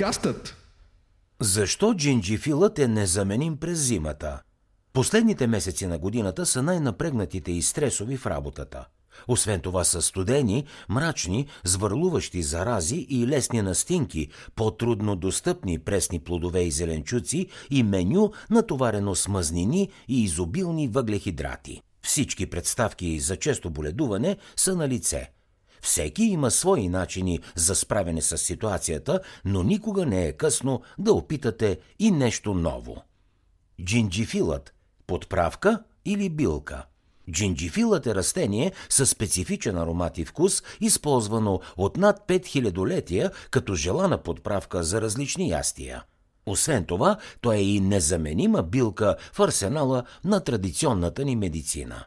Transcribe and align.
Подкастът 0.00 0.56
Защо 1.40 1.94
джинджифилът 1.94 2.78
е 2.78 2.88
незаменим 2.88 3.56
през 3.56 3.78
зимата? 3.78 4.42
Последните 4.92 5.46
месеци 5.46 5.86
на 5.86 5.98
годината 5.98 6.46
са 6.46 6.62
най-напрегнатите 6.62 7.52
и 7.52 7.62
стресови 7.62 8.16
в 8.16 8.26
работата. 8.26 8.86
Освен 9.28 9.60
това 9.60 9.84
са 9.84 10.02
студени, 10.02 10.66
мрачни, 10.88 11.46
звърлуващи 11.64 12.42
зарази 12.42 13.06
и 13.10 13.26
лесни 13.26 13.62
настинки, 13.62 14.28
по-трудно 14.56 15.16
достъпни 15.16 15.78
пресни 15.78 16.18
плодове 16.18 16.62
и 16.62 16.70
зеленчуци 16.70 17.46
и 17.70 17.82
меню, 17.82 18.32
натоварено 18.50 19.14
с 19.14 19.28
мазнини 19.28 19.90
и 20.08 20.24
изобилни 20.24 20.88
въглехидрати. 20.88 21.80
Всички 22.02 22.46
представки 22.46 23.20
за 23.20 23.36
често 23.36 23.70
боледуване 23.70 24.36
са 24.56 24.76
на 24.76 24.88
лице– 24.88 25.30
всеки 25.82 26.24
има 26.24 26.50
свои 26.50 26.88
начини 26.88 27.40
за 27.54 27.74
справяне 27.74 28.22
с 28.22 28.38
ситуацията, 28.38 29.20
но 29.44 29.62
никога 29.62 30.06
не 30.06 30.26
е 30.26 30.32
късно 30.32 30.82
да 30.98 31.12
опитате 31.12 31.78
и 31.98 32.10
нещо 32.10 32.54
ново. 32.54 33.02
Джинджифилът– 33.84 34.74
подправка 35.06 35.82
или 36.04 36.28
билка– 36.28 36.84
Джинджифилът 37.30 38.06
е 38.06 38.14
растение 38.14 38.72
със 38.88 39.10
специфичен 39.10 39.78
аромат 39.78 40.18
и 40.18 40.24
вкус, 40.24 40.62
използвано 40.80 41.60
от 41.76 41.96
над 41.96 42.28
5000 42.28 42.88
летия 42.88 43.30
като 43.50 43.74
желана 43.74 44.18
подправка 44.18 44.82
за 44.82 45.00
различни 45.00 45.48
ястия. 45.48 46.04
Освен 46.46 46.84
това, 46.84 47.16
той 47.40 47.56
е 47.56 47.62
и 47.62 47.80
незаменима 47.80 48.62
билка 48.62 49.16
в 49.32 49.40
арсенала 49.40 50.04
на 50.24 50.40
традиционната 50.40 51.24
ни 51.24 51.36
медицина. 51.36 52.04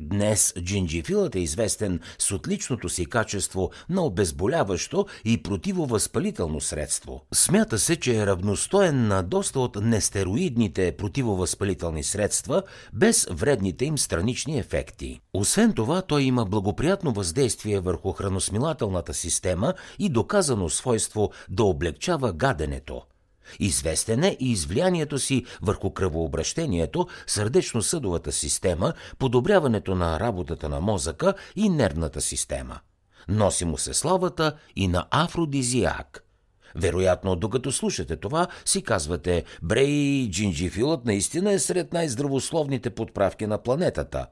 Днес 0.00 0.54
джинджифилът 0.60 1.34
е 1.34 1.40
известен 1.40 2.00
с 2.18 2.32
отличното 2.32 2.88
си 2.88 3.06
качество 3.06 3.70
на 3.88 4.04
обезболяващо 4.04 5.06
и 5.24 5.42
противовъзпалително 5.42 6.60
средство. 6.60 7.26
Смята 7.34 7.78
се, 7.78 7.96
че 7.96 8.16
е 8.16 8.26
равностоен 8.26 9.08
на 9.08 9.22
доста 9.22 9.60
от 9.60 9.76
нестероидните 9.76 10.94
противовъзпалителни 10.98 12.02
средства, 12.02 12.62
без 12.92 13.26
вредните 13.30 13.84
им 13.84 13.98
странични 13.98 14.58
ефекти. 14.58 15.20
Освен 15.34 15.72
това, 15.72 16.02
той 16.02 16.22
има 16.22 16.44
благоприятно 16.44 17.12
въздействие 17.12 17.80
върху 17.80 18.12
храносмилателната 18.12 19.14
система 19.14 19.74
и 19.98 20.08
доказано 20.08 20.68
свойство 20.68 21.30
да 21.48 21.64
облегчава 21.64 22.32
гаденето– 22.32 23.02
Известен 23.58 24.24
е 24.24 24.36
и 24.40 24.50
извлиянието 24.50 25.18
си 25.18 25.44
върху 25.62 25.90
кръвообращението, 25.90 27.08
сърдечно-съдовата 27.26 28.32
система, 28.32 28.92
подобряването 29.18 29.94
на 29.94 30.20
работата 30.20 30.68
на 30.68 30.80
мозъка 30.80 31.34
и 31.56 31.68
нервната 31.68 32.20
система. 32.20 32.80
Носи 33.28 33.64
му 33.64 33.78
се 33.78 33.94
славата 33.94 34.56
и 34.76 34.88
на 34.88 35.06
афродизиак. 35.10 36.22
Вероятно, 36.74 37.36
докато 37.36 37.72
слушате 37.72 38.16
това, 38.16 38.46
си 38.64 38.82
казвате, 38.82 39.44
брей, 39.62 40.28
джинджифилът 40.30 41.04
наистина 41.04 41.52
е 41.52 41.58
сред 41.58 41.92
най-здравословните 41.92 42.90
подправки 42.90 43.46
на 43.46 43.62
планетата. 43.62 44.26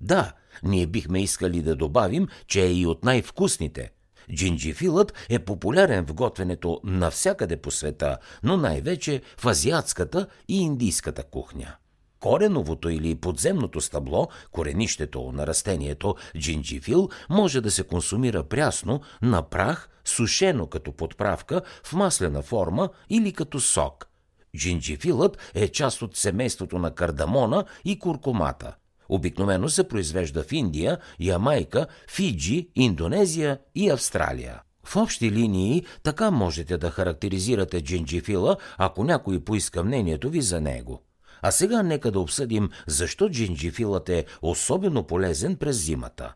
Да, 0.00 0.32
ние 0.62 0.86
бихме 0.86 1.22
искали 1.22 1.62
да 1.62 1.76
добавим, 1.76 2.28
че 2.46 2.62
е 2.62 2.72
и 2.72 2.86
от 2.86 3.04
най-вкусните– 3.04 3.90
Джинджифилът 4.34 5.12
е 5.28 5.38
популярен 5.38 6.06
в 6.06 6.14
готвенето 6.14 6.80
навсякъде 6.84 7.56
по 7.56 7.70
света, 7.70 8.18
но 8.42 8.56
най-вече 8.56 9.22
в 9.38 9.46
азиатската 9.46 10.26
и 10.48 10.60
индийската 10.60 11.22
кухня. 11.22 11.76
Кореновото 12.20 12.88
или 12.88 13.14
подземното 13.14 13.80
стъбло, 13.80 14.28
коренището 14.52 15.32
на 15.32 15.46
растението 15.46 16.14
джинджифил, 16.38 17.08
може 17.30 17.60
да 17.60 17.70
се 17.70 17.82
консумира 17.82 18.42
прясно, 18.42 19.00
на 19.22 19.42
прах, 19.42 19.88
сушено 20.04 20.66
като 20.66 20.92
подправка, 20.92 21.62
в 21.84 21.92
маслена 21.92 22.42
форма 22.42 22.88
или 23.10 23.32
като 23.32 23.60
сок. 23.60 24.08
Джинджифилът 24.56 25.38
е 25.54 25.68
част 25.68 26.02
от 26.02 26.16
семейството 26.16 26.78
на 26.78 26.94
кардамона 26.94 27.64
и 27.84 27.98
куркумата– 27.98 28.74
Обикновено 29.08 29.68
се 29.68 29.88
произвежда 29.88 30.42
в 30.42 30.52
Индия, 30.52 30.98
Ямайка, 31.20 31.86
Фиджи, 32.10 32.68
Индонезия 32.74 33.58
и 33.74 33.90
Австралия. 33.90 34.62
В 34.84 34.96
общи 34.96 35.30
линии 35.30 35.86
така 36.02 36.30
можете 36.30 36.78
да 36.78 36.90
характеризирате 36.90 37.80
джинджифила, 37.80 38.56
ако 38.78 39.04
някой 39.04 39.40
поиска 39.40 39.84
мнението 39.84 40.30
ви 40.30 40.40
за 40.40 40.60
него. 40.60 41.02
А 41.42 41.50
сега 41.50 41.82
нека 41.82 42.10
да 42.10 42.20
обсъдим 42.20 42.70
защо 42.86 43.28
джинджифилът 43.28 44.08
е 44.08 44.24
особено 44.42 45.04
полезен 45.04 45.56
през 45.56 45.76
зимата. 45.76 46.34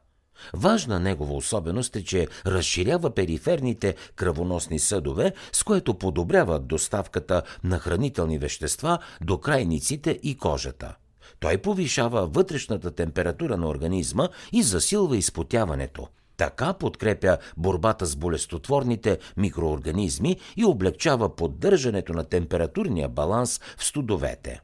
Важна 0.55 1.01
негова 1.01 1.35
особеност 1.35 1.97
е, 1.97 2.05
че 2.05 2.29
разширява 2.47 3.15
периферните 3.15 3.95
кръвоносни 4.17 4.79
съдове, 4.79 5.33
с 5.53 5.63
което 5.65 5.99
подобрява 5.99 6.61
доставката 6.61 7.43
на 7.65 7.79
хранителни 7.79 8.39
вещества 8.39 8.99
до 9.21 9.39
крайниците 9.39 10.21
и 10.23 10.37
кожата. 10.37 10.95
Той 11.41 11.59
повишава 11.59 12.27
вътрешната 12.27 12.91
температура 12.91 13.57
на 13.57 13.69
организма 13.69 14.29
и 14.53 14.63
засилва 14.63 15.17
изпотяването. 15.17 16.09
Така 16.37 16.73
подкрепя 16.73 17.39
борбата 17.57 18.07
с 18.07 18.17
болестотворните 18.17 19.19
микроорганизми 19.37 20.37
и 20.57 20.65
облегчава 20.65 21.37
поддържането 21.37 22.13
на 22.13 22.25
температурния 22.25 23.09
баланс 23.09 23.61
в 23.79 23.85
студовете. 23.85 24.61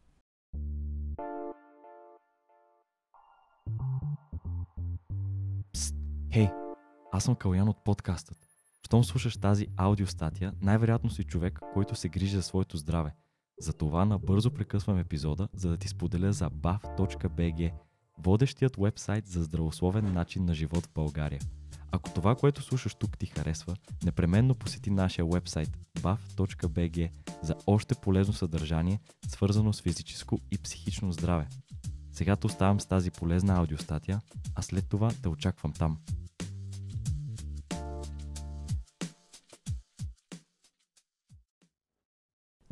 Пст, 5.73 5.95
хей, 6.33 6.49
аз 7.13 7.25
съм 7.25 7.35
Калян 7.35 7.69
от 7.69 7.85
подкастът. 7.85 8.39
Щом 8.87 9.05
слушаш 9.05 9.37
тази 9.37 9.67
аудиостатия, 9.77 10.53
най-вероятно 10.63 11.11
си 11.11 11.25
човек, 11.25 11.61
който 11.75 11.95
се 11.95 12.09
грижи 12.09 12.37
за 12.37 12.43
своето 12.43 12.77
здраве– 12.77 13.15
затова 13.61 14.05
набързо 14.05 14.51
прекъсвам 14.51 14.99
епизода, 14.99 15.49
за 15.55 15.69
да 15.69 15.77
ти 15.77 15.89
споделя 15.89 16.33
за 16.33 16.51
bav.bg, 16.51 17.73
водещият 18.19 18.77
вебсайт 18.77 19.27
за 19.27 19.43
здравословен 19.43 20.13
начин 20.13 20.45
на 20.45 20.55
живот 20.55 20.87
в 20.87 20.93
България. 20.95 21.41
Ако 21.91 22.11
това, 22.11 22.35
което 22.35 22.63
слушаш 22.63 22.95
тук 22.95 23.19
ти 23.19 23.27
харесва, 23.27 23.77
непременно 24.05 24.55
посети 24.55 24.91
нашия 24.91 25.25
вебсайт 25.25 25.79
bav.bg 26.01 27.11
за 27.43 27.55
още 27.67 27.95
полезно 27.95 28.35
съдържание, 28.35 29.01
свързано 29.29 29.73
с 29.73 29.83
физическо 29.83 30.39
и 30.51 30.59
психично 30.59 31.13
здраве. 31.13 31.49
Сега 32.13 32.37
те 32.37 32.47
оставам 32.47 32.81
с 32.81 32.87
тази 32.87 33.11
полезна 33.11 33.57
аудиостатия, 33.57 34.21
а 34.55 34.63
след 34.63 34.89
това 34.89 35.11
те 35.23 35.29
очаквам 35.29 35.73
там. 35.73 35.99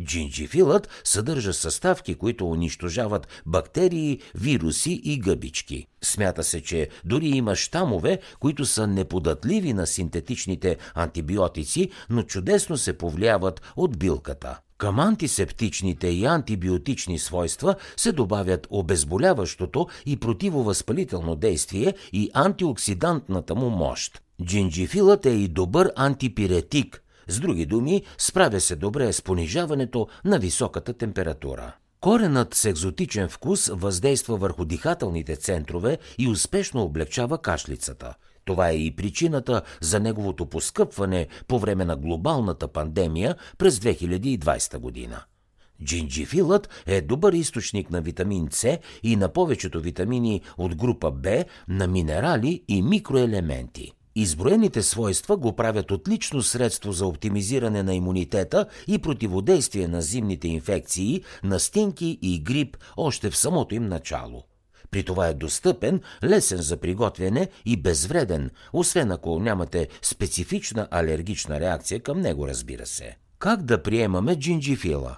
Джинджифилът 0.07 0.89
съдържа 1.05 1.53
съставки, 1.53 2.15
които 2.15 2.51
унищожават 2.51 3.29
бактерии, 3.47 4.21
вируси 4.35 5.01
и 5.05 5.19
гъбички. 5.19 5.87
Смята 6.03 6.45
се, 6.45 6.63
че 6.63 6.89
дори 7.05 7.27
има 7.27 7.57
щамове, 7.57 8.19
които 8.41 8.67
са 8.67 8.87
неподатливи 8.87 9.73
на 9.73 9.87
синтетичните 9.87 10.77
антибиотици, 10.95 11.91
но 12.11 12.23
чудесно 12.23 12.77
се 12.77 12.99
повлияват 12.99 13.63
от 13.77 13.99
билката. 13.99 14.59
Към 14.79 15.01
антисептичните 15.01 16.09
и 16.09 16.25
антибиотични 16.25 17.19
свойства 17.19 17.75
се 17.97 18.13
добавят 18.13 18.67
обезболяващото 18.71 19.87
и 20.07 20.17
противовъзпалително 20.17 21.37
действие 21.37 21.95
и 22.13 22.31
антиоксидантната 22.35 23.55
му 23.55 23.71
мощ. 23.71 24.23
Джинджифилът 24.45 25.27
е 25.27 25.31
и 25.31 25.49
добър 25.49 25.93
антипиретик, 25.97 27.03
с 27.29 27.41
други 27.41 27.67
думи, 27.67 28.03
справя 28.19 28.61
се 28.61 28.77
добре 28.77 29.13
с 29.13 29.23
понижаването 29.23 30.09
на 30.25 30.39
високата 30.39 30.93
температура. 30.93 31.75
Коренът 32.01 32.55
с 32.55 32.65
екзотичен 32.65 33.29
вкус 33.29 33.71
въздейства 33.73 34.37
върху 34.37 34.65
дихателните 34.65 35.37
центрове 35.37 35.99
и 36.19 36.29
успешно 36.29 36.83
облегчава 36.83 37.39
кашлицата. 37.39 38.15
Това 38.45 38.69
е 38.69 38.77
и 38.77 38.97
причината 38.97 39.63
за 39.81 40.01
неговото 40.01 40.47
поскъпване 40.47 41.27
по 41.49 41.59
време 41.59 41.85
на 41.85 41.97
глобалната 41.97 42.69
пандемия 42.69 43.37
през 43.59 43.79
2020 43.79 44.79
година. 44.79 45.23
Джинджифилът 45.85 46.69
е 46.87 47.01
добър 47.01 47.33
източник 47.33 47.91
на 47.91 48.01
витамин 48.01 48.49
С 48.51 48.79
и 49.03 49.17
на 49.17 49.33
повечето 49.33 49.81
витамини 49.81 50.43
от 50.59 50.77
група 50.77 51.11
Б, 51.11 51.45
на 51.69 51.87
минерали 51.87 52.65
и 52.69 52.83
микроелементи. 52.83 53.93
Изброените 54.19 54.83
свойства 54.83 55.37
го 55.37 55.57
правят 55.57 55.91
отлично 55.91 56.43
средство 56.43 56.93
за 56.93 57.07
оптимизиране 57.07 57.83
на 57.83 57.95
имунитета 57.95 58.67
и 58.87 58.99
противодействие 58.99 59.89
на 59.89 60.03
зимните 60.03 60.49
инфекции, 60.49 61.25
настинки 61.43 62.19
и 62.23 62.43
грип 62.43 62.77
още 62.97 63.31
в 63.31 63.37
самото 63.37 63.75
им 63.75 63.89
начало. 63.89 64.43
При 64.91 65.03
това 65.03 65.29
е 65.29 65.35
достъпен, 65.35 66.01
лесен 66.25 66.59
за 66.59 66.77
приготвяне 66.77 67.49
и 67.67 67.77
безвреден, 67.77 68.51
освен 68.73 69.13
ако 69.13 69.41
нямате 69.41 69.89
специфична 70.03 70.89
алергична 70.91 71.61
реакция 71.61 72.01
към 72.01 72.21
него, 72.21 72.49
разбира 72.49 72.87
се. 72.87 73.17
Как 73.39 73.63
да 73.63 73.83
приемаме 73.83 74.37
джинджифила? 74.37 75.17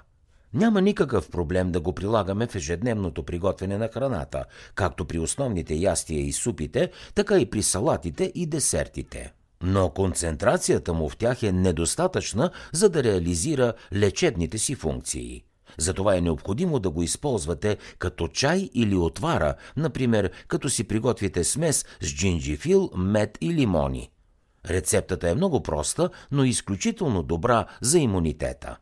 Няма 0.54 0.80
никакъв 0.80 1.30
проблем 1.30 1.72
да 1.72 1.80
го 1.80 1.92
прилагаме 1.92 2.46
в 2.46 2.54
ежедневното 2.54 3.22
приготвяне 3.22 3.78
на 3.78 3.88
храната, 3.88 4.44
както 4.74 5.04
при 5.04 5.18
основните 5.18 5.74
ястия 5.74 6.20
и 6.20 6.32
супите, 6.32 6.90
така 7.14 7.38
и 7.38 7.50
при 7.50 7.62
салатите 7.62 8.32
и 8.34 8.46
десертите. 8.46 9.32
но 9.62 9.90
концентрацията 9.90 10.92
му 10.92 11.08
в 11.08 11.16
тях 11.16 11.42
е 11.42 11.52
недостатъчна, 11.52 12.50
за 12.72 12.88
да 12.88 13.02
реализира 13.02 13.72
лечебните 13.92 14.58
си 14.58 14.74
функции. 14.74 15.44
Затова 15.78 16.16
е 16.16 16.20
необходимо 16.20 16.78
да 16.78 16.90
го 16.90 17.02
използвате 17.02 17.76
като 17.98 18.28
чай 18.28 18.70
или 18.74 18.96
отвара, 18.96 19.54
например, 19.76 20.30
като 20.48 20.68
си 20.68 20.84
приготвите 20.84 21.44
смес 21.44 21.84
с 22.00 22.14
джинджифил, 22.14 22.90
мед 22.96 23.38
и 23.40 23.54
лимони. 23.54 24.10
Рецептата 24.70 25.30
е 25.30 25.34
много 25.34 25.62
проста, 25.62 26.10
но 26.30 26.44
изключително 26.44 27.22
добра 27.22 27.66
за 27.80 27.98
имунитета. 27.98 28.76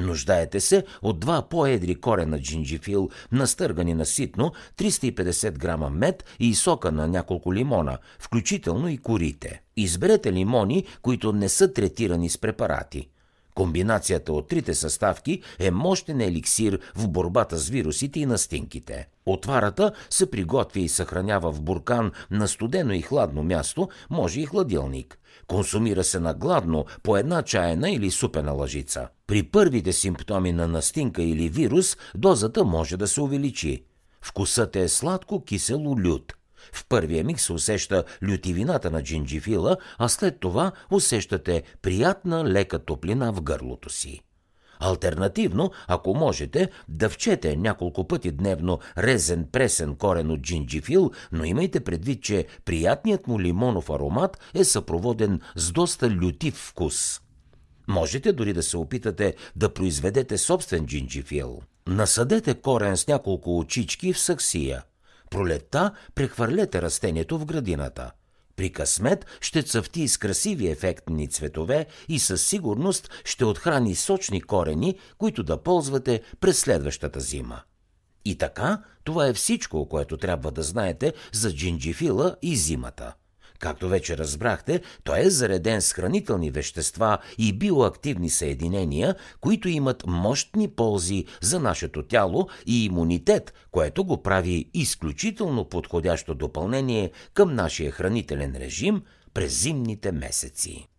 Нуждаете 0.00 0.60
се 0.60 0.84
от 1.02 1.20
два 1.20 1.42
по-едри 1.42 1.94
корена 1.94 2.40
джинджифил, 2.40 3.08
настъргани 3.32 3.94
на 3.94 4.06
ситно, 4.06 4.52
350 4.76 5.58
грама 5.58 5.90
мед 5.90 6.24
и 6.40 6.54
сока 6.54 6.92
на 6.92 7.08
няколко 7.08 7.54
лимона, 7.54 7.98
включително 8.18 8.88
и 8.88 8.98
корите. 8.98 9.62
Изберете 9.76 10.32
лимони, 10.32 10.84
които 11.02 11.32
не 11.32 11.48
са 11.48 11.72
третирани 11.72 12.28
с 12.30 12.38
препарати. 12.38 13.08
Комбинацията 13.60 14.32
от 14.32 14.48
трите 14.48 14.74
съставки 14.74 15.42
е 15.58 15.70
мощен 15.70 16.20
еликсир 16.20 16.80
в 16.94 17.08
борбата 17.08 17.58
с 17.58 17.68
вирусите 17.68 18.20
и 18.20 18.26
настинките. 18.26 19.08
Отварата 19.26 19.92
се 20.10 20.30
приготвя 20.30 20.80
и 20.80 20.88
съхранява 20.88 21.52
в 21.52 21.62
буркан 21.62 22.12
на 22.30 22.48
студено 22.48 22.92
и 22.92 23.02
хладно 23.02 23.42
място, 23.42 23.88
може 24.10 24.40
и 24.40 24.46
хладилник. 24.46 25.18
Консумира 25.46 26.04
се 26.04 26.20
на 26.20 26.34
гладно 26.34 26.84
по 27.02 27.16
една 27.16 27.42
чайна 27.42 27.90
или 27.90 28.10
супена 28.10 28.52
лъжица. 28.52 29.08
При 29.26 29.42
първите 29.42 29.92
симптоми 29.92 30.52
на 30.52 30.68
настинка 30.68 31.22
или 31.22 31.48
вирус 31.48 31.96
дозата 32.14 32.64
може 32.64 32.96
да 32.96 33.08
се 33.08 33.20
увеличи. 33.20 33.84
Вкусът 34.22 34.76
е 34.76 34.88
сладко-кисело-лют. 34.88 36.39
В 36.72 36.86
първия 36.88 37.24
миг 37.24 37.40
се 37.40 37.52
усеща 37.52 38.04
лютивината 38.28 38.90
на 38.90 39.02
джинджифила, 39.02 39.76
а 39.98 40.08
след 40.08 40.40
това 40.40 40.72
усещате 40.90 41.62
приятна 41.82 42.44
лека 42.44 42.78
топлина 42.78 43.32
в 43.32 43.42
гърлото 43.42 43.90
си. 43.90 44.20
Альтернативно, 44.80 45.70
ако 45.88 46.14
можете, 46.14 46.70
дъвчете 46.88 47.56
няколко 47.56 48.08
пъти 48.08 48.32
дневно 48.32 48.78
резен 48.98 49.46
пресен 49.52 49.96
корен 49.96 50.30
от 50.30 50.40
джинджифил, 50.40 51.10
но 51.32 51.44
имайте 51.44 51.80
предвид, 51.80 52.22
че 52.22 52.46
приятният 52.64 53.26
му 53.26 53.40
лимонов 53.40 53.90
аромат 53.90 54.38
е 54.54 54.64
съпроводен 54.64 55.40
с 55.56 55.72
доста 55.72 56.10
лютив 56.10 56.54
вкус. 56.54 57.20
Можете 57.88 58.32
дори 58.32 58.52
да 58.52 58.62
се 58.62 58.76
опитате 58.76 59.34
да 59.56 59.74
произведете 59.74 60.38
собствен 60.38 60.86
джинджифил. 60.86 61.60
Насадете 61.86 62.54
корен 62.54 62.96
с 62.96 63.08
няколко 63.08 63.58
очички 63.58 64.12
в 64.12 64.18
саксия. 64.18 64.82
Пролетта 65.30 65.92
прехвърлете 66.14 66.82
растението 66.82 67.38
в 67.38 67.46
градината– 67.46 68.10
при 68.60 68.72
късмет 68.72 69.26
ще 69.40 69.62
цъфти 69.62 70.08
с 70.08 70.18
красиви 70.18 70.68
ефектни 70.68 71.28
цветове 71.28 71.86
и 72.08 72.18
със 72.18 72.46
сигурност 72.46 73.10
ще 73.24 73.44
отхрани 73.44 73.94
сочни 73.94 74.40
корени, 74.40 74.98
които 75.18 75.42
да 75.42 75.62
ползвате 75.62 76.22
през 76.40 76.58
следващата 76.58 77.20
зима. 77.20 77.60
И 78.24 78.38
така, 78.38 78.82
това 79.04 79.26
е 79.26 79.32
всичко, 79.32 79.88
което 79.88 80.16
трябва 80.16 80.50
да 80.50 80.62
знаете 80.62 81.12
за 81.32 81.54
джинджифила 81.54 82.36
и 82.42 82.56
зимата. 82.56 83.14
Както 83.60 83.88
вече 83.88 84.16
разбрахте, 84.16 84.80
той 85.04 85.20
е 85.20 85.30
зареден 85.30 85.82
с 85.82 85.92
хранителни 85.92 86.50
вещества 86.50 87.18
и 87.38 87.52
биоактивни 87.52 88.30
съединения, 88.30 89.14
които 89.40 89.68
имат 89.68 90.04
мощни 90.06 90.68
ползи 90.68 91.24
за 91.40 91.60
нашето 91.60 92.02
тяло 92.02 92.48
и 92.66 92.84
имунитет, 92.84 93.54
което 93.70 94.04
го 94.04 94.22
прави 94.22 94.70
изключително 94.74 95.64
подходящо 95.64 96.34
допълнение 96.34 97.10
към 97.34 97.54
нашия 97.54 97.90
хранителен 97.90 98.56
режим 98.56 99.02
през 99.34 99.62
зимните 99.62 100.12
месеци. 100.12 100.89